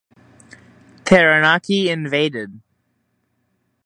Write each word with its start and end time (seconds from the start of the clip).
Taranaki 1.05 1.89
invaded. 1.91 2.59